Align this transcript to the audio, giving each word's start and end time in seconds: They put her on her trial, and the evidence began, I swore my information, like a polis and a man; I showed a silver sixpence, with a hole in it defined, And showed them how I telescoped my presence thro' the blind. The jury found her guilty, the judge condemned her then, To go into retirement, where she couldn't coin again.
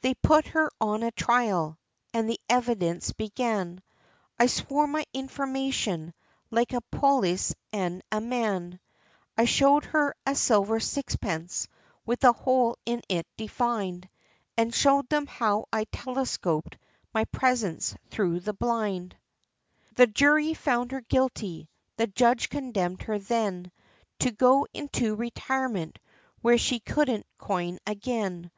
They 0.00 0.14
put 0.14 0.46
her 0.46 0.70
on 0.80 1.02
her 1.02 1.10
trial, 1.10 1.78
and 2.14 2.30
the 2.30 2.40
evidence 2.48 3.12
began, 3.12 3.82
I 4.38 4.46
swore 4.46 4.86
my 4.86 5.04
information, 5.12 6.14
like 6.50 6.72
a 6.72 6.80
polis 6.90 7.54
and 7.70 8.00
a 8.10 8.22
man; 8.22 8.80
I 9.36 9.44
showed 9.44 9.86
a 10.24 10.34
silver 10.34 10.80
sixpence, 10.80 11.68
with 12.06 12.24
a 12.24 12.32
hole 12.32 12.78
in 12.86 13.02
it 13.10 13.26
defined, 13.36 14.08
And 14.56 14.74
showed 14.74 15.10
them 15.10 15.26
how 15.26 15.66
I 15.70 15.84
telescoped 15.92 16.78
my 17.12 17.26
presence 17.26 17.94
thro' 18.08 18.38
the 18.38 18.54
blind. 18.54 19.14
The 19.94 20.06
jury 20.06 20.54
found 20.54 20.90
her 20.92 21.02
guilty, 21.02 21.68
the 21.98 22.06
judge 22.06 22.48
condemned 22.48 23.02
her 23.02 23.18
then, 23.18 23.72
To 24.20 24.30
go 24.30 24.66
into 24.72 25.16
retirement, 25.16 25.98
where 26.40 26.56
she 26.56 26.80
couldn't 26.80 27.26
coin 27.36 27.78
again. 27.86 28.50